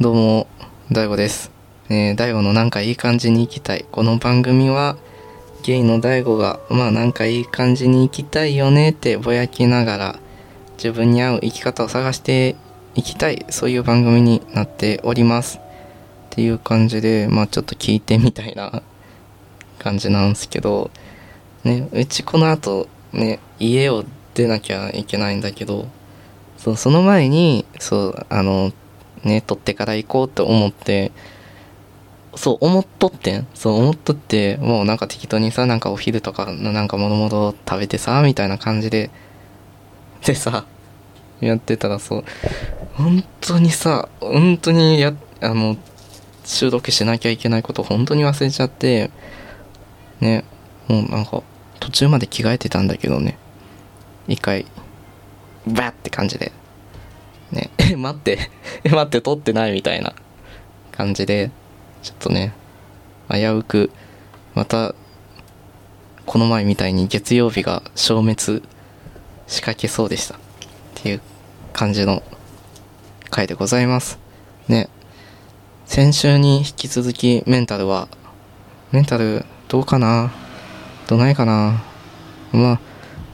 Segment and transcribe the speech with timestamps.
[0.00, 0.46] どうも、
[0.90, 1.50] 大悟です。
[1.90, 3.84] えー、大悟のなんかいい感じに生きたい。
[3.92, 4.96] この番組は、
[5.62, 10.18] ゲイの大悟が、まあなんかいい感じに生きたいよねってぼやきながら、
[10.78, 12.56] 自分に合う生き方を探して
[12.94, 13.44] いきたい。
[13.50, 15.58] そういう番組になっております。
[15.58, 15.60] っ
[16.30, 18.82] ていう感じで、まあちょっと聞いてみたいな
[19.78, 20.90] 感じなんですけど、
[21.62, 25.88] ね、うちこの後、ね、家を出なきゃいけないんだけど、
[26.56, 28.72] そ、その前に、そう、あの、
[29.24, 31.12] ね、取ってから行こうって思って、
[32.36, 33.46] そう、思っとってん。
[33.54, 39.10] そう、思っとって、もうなんか適当にさ、なんかお昼とかのなんかもろもろ食べてさ、みたいな感じで、
[40.24, 40.64] でさ、
[41.40, 42.24] やってたらそう、
[42.94, 45.76] 本当にさ、本当にや、あの、
[46.44, 49.10] 収録しなきゃいけないこと本当に忘れちゃって、
[50.20, 50.44] ね、
[50.88, 51.42] もうなんか、
[51.80, 53.38] 途中まで着替えてたんだけどね、
[54.28, 54.66] 一回、
[55.66, 56.52] バッって感じで、
[57.52, 58.50] ね、え、待って、
[58.84, 60.14] え、待って、撮ってないみたいな
[60.92, 61.50] 感じで、
[62.02, 62.52] ちょっとね、
[63.30, 63.90] 危うく、
[64.54, 64.94] また、
[66.26, 68.62] この前みたいに月曜日が消滅
[69.48, 70.36] しかけそうでした。
[70.36, 70.38] っ
[70.94, 71.20] ていう
[71.72, 72.22] 感じの
[73.30, 74.18] 回でございます。
[74.68, 74.88] ね。
[75.86, 78.06] 先週に引き続きメンタルは、
[78.92, 80.32] メンタルどうかな？
[81.08, 81.82] どないかな？
[82.52, 82.80] まあ、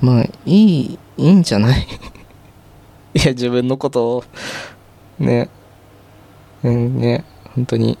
[0.00, 1.86] まあ、いい、いいんじゃない？
[3.14, 4.24] いや、自分のことを、
[5.20, 5.48] ね、
[6.64, 7.96] うん、ね、本当に、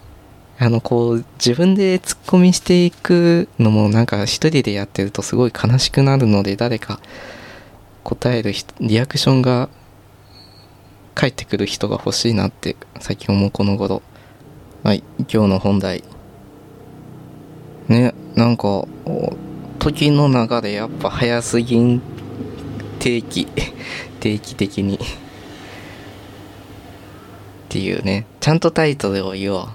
[0.58, 7.00] あの、こう、自分でツッコミしていくのも、なんか一人でやってるとすごい悲しくなるので、誰か
[8.02, 9.68] 答える、リアクションが
[11.14, 14.02] 返ってくる人が欲しいなって、最近思うこの頃。
[14.82, 16.02] はい、今日の本題。
[17.88, 18.86] ね、なんか、
[19.78, 22.00] 時の流れやっぱ早すぎん
[22.98, 23.46] 定期
[24.24, 24.96] 定期的に。
[24.96, 24.98] っ
[27.68, 28.24] ていうね。
[28.40, 29.68] ちゃんとタイトルを言おう、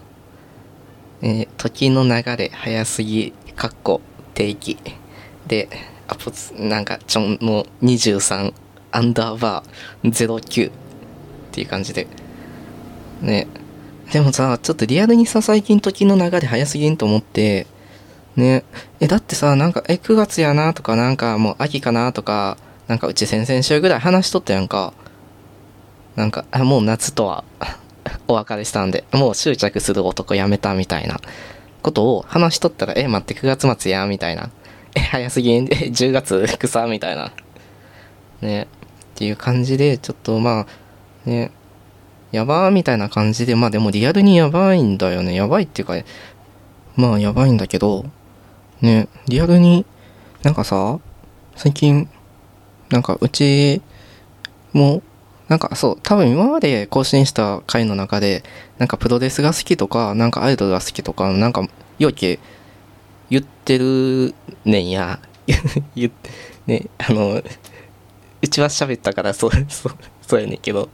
[1.21, 4.01] えー時の流れ早すぎかっこ
[4.33, 4.79] 定期。
[5.47, 5.69] で
[6.07, 8.51] アポツなんかちょんの23
[8.91, 10.71] アンダーバー09っ
[11.51, 12.07] ていう感じで。
[13.21, 13.45] ね。
[14.11, 17.67] でもさちょっとリアルにさ最近時の流れ早すぎんと思って。
[18.35, 18.63] ね。
[18.99, 22.57] えだってさなんかえ9月やなとかなんかもう秋かなとか
[22.89, 24.93] なんかうち先々週ぐらい話しとったやんか。
[26.15, 27.45] なんかあもう夏とは
[28.27, 31.21] お別れしたんでもう執着する男やめたみたいな。
[31.81, 34.49] ことを話しとったらえ待って9月末やみたいな。
[34.95, 35.65] え早すぎん。
[35.65, 37.31] え10月草みたいな。
[38.41, 38.63] ね。
[38.63, 38.67] っ
[39.15, 40.65] ていう感じでちょっとま
[41.25, 41.51] あね。
[42.31, 45.35] やばーみたいな感じでまあでもリアルにやばいんだよね。
[45.35, 45.95] やばいっていうか
[46.95, 48.05] まあやばいんだけど
[48.81, 49.07] ね。
[49.27, 49.85] リアルに
[50.43, 50.99] なんかさ
[51.55, 52.09] 最近
[52.89, 53.81] なんかうち
[54.73, 55.01] も
[55.47, 58.43] なんかそう多分今まで更新した回の中で
[58.77, 61.67] なんかプロレスが好きとかなんかアイドルが好きとかなんか
[61.97, 62.39] よけ
[63.29, 64.33] 言ってる
[64.65, 65.19] ねんや。
[65.95, 66.29] 言って
[66.67, 67.41] ねあの
[68.41, 70.89] うちは喋ったからそうそうそうやねんけど。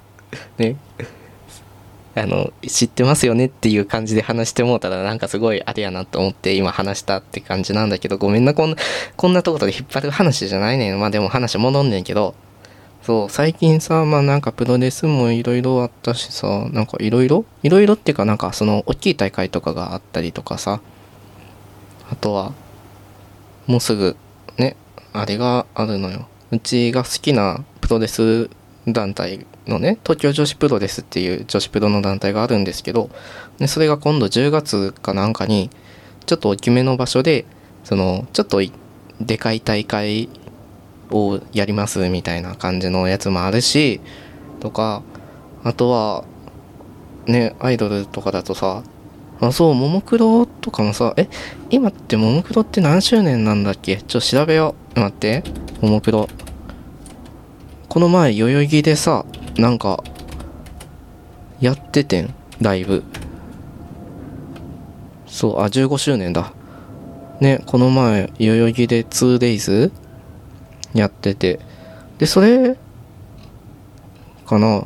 [0.57, 0.77] ね。
[2.17, 8.77] あの知ってますよねっていう感じで話してもうたらなんかすごいあれやなと思って今話したって感じなんだけどごめんなこんな
[9.17, 10.99] こんなところで引っ張る話じゃないねん。
[10.99, 12.33] まあでも話戻んねんけど
[13.03, 20.79] そう最近さまあなんかプロレスもいろいろあったしさなんかいろいろいろいろっていうかなんかその大きい大会とかがあったりとかさ
[22.09, 22.53] あとは
[23.67, 24.15] もうすぐ
[24.57, 24.77] ね
[25.11, 26.27] あれがあるのよ。
[26.51, 28.49] うちが好きなプロレス
[28.87, 33.09] 団体のね東京女子プロレスっていう女子プロの団体があるんですけど
[33.57, 35.69] でそれが今度10月かなんかに
[36.25, 37.45] ちょっと大きめの場所で
[37.83, 38.61] そのちょっと
[39.21, 40.29] でかい大会
[41.11, 44.01] をやりますみたいな感じのやつもあるし
[44.59, 45.03] とか
[45.63, 46.25] あとは
[47.25, 48.83] ねアイドルとかだとさ
[49.41, 51.27] あそうももクロとかもさえ
[51.69, 53.97] 今ってももクロって何周年なんだっけ？
[53.97, 54.99] ちょっと調べよう。
[54.99, 55.43] 待って
[55.81, 56.29] ももクロ。
[57.95, 59.25] この前代々木でさ
[59.55, 60.03] なんか
[61.61, 63.05] やっててんライブ。
[65.25, 66.51] そうあ15周年だ。
[67.39, 69.93] ねこの前代々木で 2days
[70.93, 71.61] やってて。
[72.17, 72.75] でそれ
[74.45, 74.83] かな。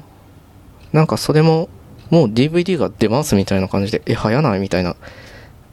[0.94, 1.68] なんかそれも
[2.12, 4.60] もう DVD が出ますみたいな感じでえ早ない？
[4.60, 4.96] みたいな。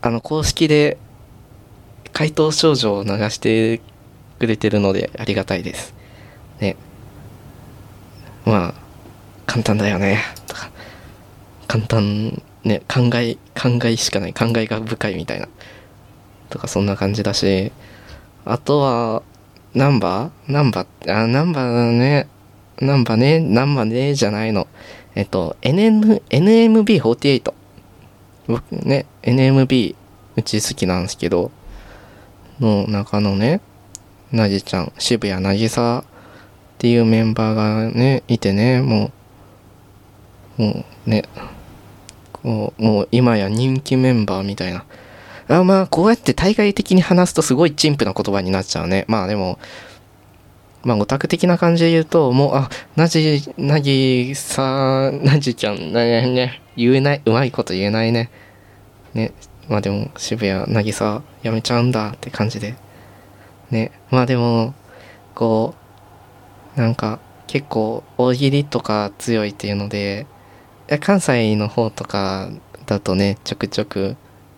[0.00, 0.96] あの公式で
[2.14, 3.82] 回答少女を流して
[4.38, 5.92] くれてるのでありがたいです。
[6.60, 6.76] ね。
[8.46, 8.74] まあ
[9.44, 10.70] 簡単だよねとか。
[11.68, 15.48] 簡単ね考え考えしかない考えが深いみたいな。
[16.48, 17.72] とかそんな感じだし。
[18.46, 19.22] あとは
[19.74, 20.52] ナンバー？
[20.52, 22.28] ナンバーあナンバーね
[22.78, 24.68] ナンバーね、ナンバーねじゃないの。
[25.14, 27.54] えっと、NN、NMB48。
[28.48, 29.96] 僕ね、NMB、
[30.36, 31.50] うち好きなんですけど、
[32.60, 33.62] の中のね、
[34.30, 36.04] なじちゃん、渋谷なぎさ
[36.76, 39.10] っていうメンバーがね、いてね、も
[40.58, 41.24] う、もうね、
[42.32, 44.84] こう、もう今や人気メンバーみたいな。
[45.48, 49.06] あまあ、こうやって対外的に話すとすごい陳腐な言葉になっちゃうね。
[49.08, 49.58] まあでも、
[50.84, 58.28] まあ、オタク的な感じで言うと、もう、あ、なじ、なぎさ、なじちゃん、なね、ね、言えない、うまいこと言えないね。
[59.14, 59.32] ね、
[59.70, 62.74] まあでも、渋谷、なぎさ、やめちゃうんだって感じで。
[63.70, 64.74] ね、まあでも、
[65.34, 65.85] こう、
[66.76, 70.26] なんか、結構、大喜利とか強いっていうので、
[71.00, 72.50] 関西の方とか
[72.86, 74.16] だとね、ちょくちょく、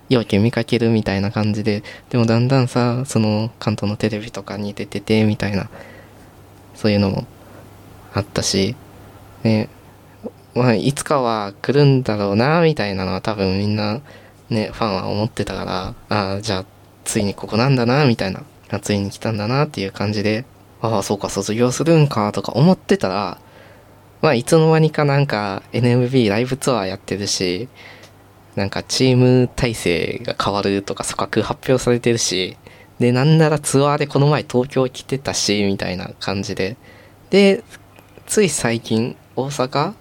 [0.09, 5.69] よけ見かけるみたいな感じで、でもだんだんさ、その関東のテレビとかに出てて、みたいな、
[6.75, 7.27] そういうのも
[8.13, 8.75] あったし、
[9.45, 9.69] ね、
[10.55, 14.01] まあ、いつかは来るんだろうな、みたいなのは多分みんな、
[14.51, 16.65] ね、ファンは思ってたから、ああ、じゃあ、
[17.05, 18.43] ついにここなんだな、みたいな、
[18.81, 20.45] ついに来たんだな、っていう感じで、
[20.81, 23.39] ああ、そうか、卒業するんか、とか思ってたら、
[24.21, 27.69] まあ、いつの間にかなんか NMB ライブツアーやってるし、
[28.57, 32.57] なんかチーム体制が変わるとか組閣発表されてるし、
[32.99, 36.77] で、なんならツアーでこの前東京来てたし、みたいな感じで。
[37.31, 37.63] で、
[38.27, 39.95] つい最近、大阪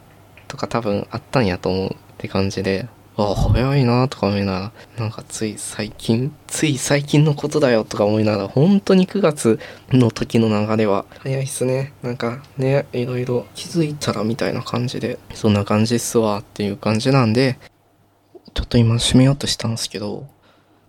[0.47, 2.87] とか多分あったんやと思うって感じで、
[3.19, 4.59] ああ、早いなとか思いなが
[4.95, 9.59] ら、なんかつい最近、つい最近のことだよとか思いながら、本当に9月
[9.89, 11.93] の時の流れは早いっすね。
[12.03, 17.57] なんかね、いろいろ気づいたらみたいな感じで、そんな感じっすわっていう感じなんで、
[18.53, 20.27] ちょっと今閉めようとしたんですけど、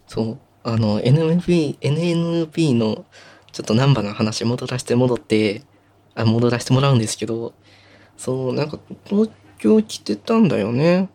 [0.07, 3.07] そう、あの、NMB、NNB の
[3.53, 5.63] ちょっとナンバーの話戻らせて戻って、
[6.15, 7.55] あ、戻らせてもらうんですけど、
[8.19, 11.09] そう、なんか東京来てたんだよね。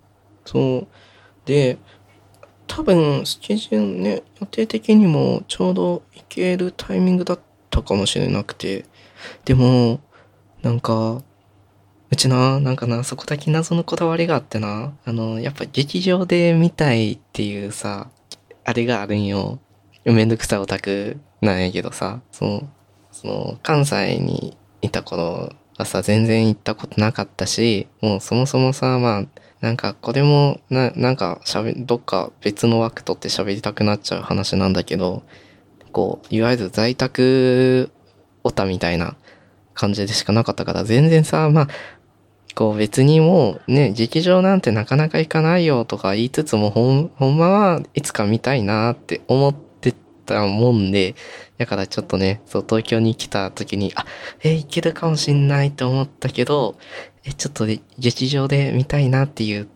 [0.46, 0.88] そう。
[1.46, 1.78] で、
[2.68, 8.86] 多分スケジュールね、予定的にもちょうど行けるタイミングだったかもしれなくて、
[9.46, 10.00] でも、
[10.62, 11.22] なんか、
[12.10, 18.10] うちな、なんかな、そこだけ謎のこだわりがあってな、あの、やっぱ劇場で見たいっていうさ、
[18.64, 19.60] あれがあるんよ。
[20.06, 22.70] めんどくさいオタクなんやけどさ、その、
[23.12, 29.26] その、関西にいた頃はさ、全然行ったことなかったし、もうそもそもさ、まあ、
[29.64, 35.24] なんかこれもな、なんか喋、どっか別の枠取って喋りたくなっちゃう話なんだけど、
[35.94, 37.90] こう、いわゆる在宅
[38.44, 39.16] オタみたいな
[39.74, 41.68] 感じでしかなかったから、全然さ、まあ、
[42.56, 49.94] こう別にもうね、劇場なんてなかなか行かないよとか言いつつも、ほん、ほんまはいつか見たいなって思って
[50.26, 51.16] たもんで、
[51.58, 54.06] だからちょっとね、そう、東京に来た時に、あ、
[54.44, 56.76] え、行けるかもしんないって思ったけど、
[57.26, 57.66] え、ちょっと
[57.98, 59.68] 劇場で見たいなっていう、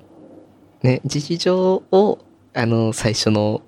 [0.83, 2.19] ね、劇場を、
[2.53, 3.61] あの、最初の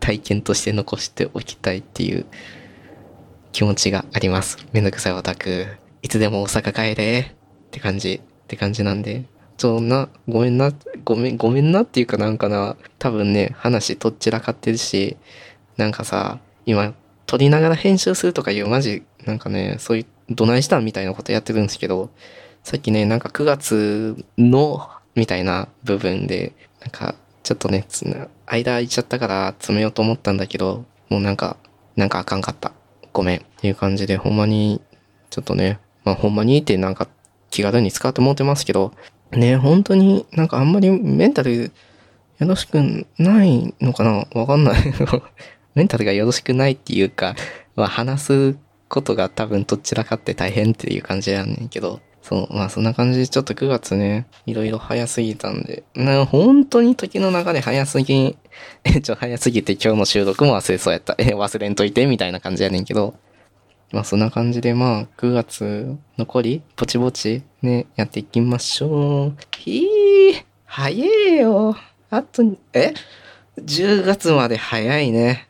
[0.00, 2.26] 体験として残しておきたいっていう
[3.52, 4.58] 気持ちがあります。
[4.72, 5.66] めんどくさいオタク。
[6.02, 9.24] いつでも大阪帰れって感じ、って感じなんで。
[9.56, 10.72] そんな、ごめんな、
[11.04, 15.16] ごめん、ごめんなっていうかなんかな、多分ね、話とっちらかってるし、
[15.76, 16.94] なんかさ、今、
[17.26, 22.10] 撮りながら編集するとかいうマジ、なんかね、そういうどないしたんみたいなことやってるんですけど、
[22.64, 27.86] さっきね、なんか9月の、みたいな部分で、なんか、ちょっとね、
[28.46, 31.56] 間空いちゃったから詰めようと思ったんだけど、もうなんか、
[31.94, 32.72] なんかあかんかった。
[33.12, 33.38] ごめん。
[33.38, 34.80] っていう感じで、ほんまに、
[35.30, 37.06] ちょっとね、まあほんまにってなんか
[37.50, 38.92] 気軽に使ってもってますけど、
[39.32, 41.70] ね、本当になんかあんまりメンタルよ
[42.40, 42.80] ろしく
[43.18, 44.26] ないのかな？
[44.34, 44.82] わかんない。
[45.74, 47.34] メンタルがよろしくないっていうか、
[47.76, 48.56] まあ話す
[48.88, 58.38] ことが多分どちらかって大変っていう感じやねんけど、そう、まあそんな感じでちょっと9月ね、いろいろ早すぎたんで、な本当に時の流れ早すぎ、
[58.82, 61.16] え、ちょ、早すぎて今日の収録も忘れそうやった。
[61.18, 63.14] え、 忘れんといてみたいな感じやねんけど、
[63.92, 69.36] まあそんな感じでまあ9月残り、ぼちぼちね、やっていきましょう。
[69.58, 71.76] ひー、早えよ。
[72.08, 72.94] あと、え
[73.58, 75.46] ?10 月まで早いね。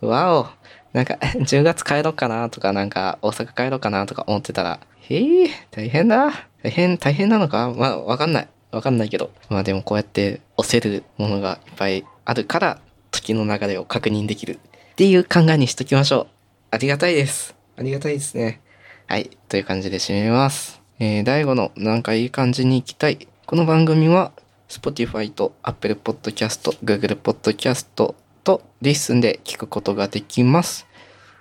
[0.00, 0.46] わお。
[0.92, 6.30] なんか、 10月帰ろうかなとか、なんか、大阪帰ろうかなとか思ってたら、へえ、大変だ。
[6.62, 7.72] 大変、大変なのか？
[7.72, 8.48] まあ、わかんない。
[8.70, 9.30] わかんないけど。
[9.48, 12.80] まあでもこうやって押せるものがいっぱいあるから、
[13.10, 14.58] 時の流れを確認できる
[14.92, 16.26] っていう考えにしときましょう。
[16.72, 17.54] ありがたいです。
[17.78, 18.60] ありがたいですね。
[19.06, 19.30] はい。
[19.48, 20.82] という感じで締めます。
[20.98, 23.26] えー、第5のなんかいい感じに行きたい。
[23.46, 24.32] この番組は、
[24.68, 28.14] Spotify と Apple Podcast、Google Podcast
[28.48, 30.86] と Listen で聞くことができます。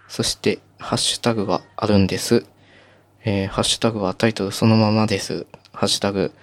[0.10, 2.46] そして、ハッシュタグがあるんです。
[3.24, 5.48] えー、ハッシュタグはタイトルそのままです。
[5.72, 6.34] ハッシュタグ、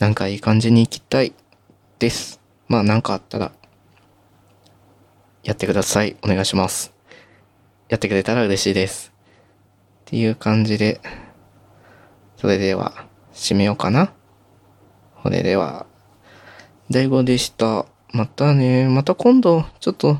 [0.00, 1.32] なんかいい感じに行きたい
[2.00, 2.40] です。
[2.66, 3.52] まあなんかあったら、
[5.44, 6.16] やってください。
[6.24, 6.92] お願いします。
[7.88, 9.12] やってくれたら嬉しいです。
[10.00, 11.00] っていう感じで、
[12.38, 14.12] それでは、締めようかな。
[15.22, 15.86] それでは、
[16.90, 17.86] 大悟でした。
[18.12, 20.18] またね、また今度、ちょっと、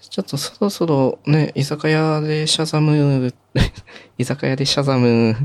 [0.00, 3.34] ちょっとそろそろね、居酒屋でシャザム、
[4.18, 5.36] 居酒屋でシャザム、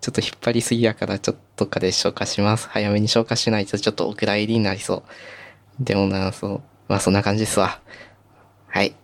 [0.00, 2.68] ちょっと引っ張りすぎやから、ちょっとかで消化します。
[2.68, 5.02] 早めに消化しないとちょっとお蔵入りになりそう。
[5.80, 6.62] でもな、そう。
[6.88, 7.80] まあそんな感じですわ。
[8.68, 8.94] はい。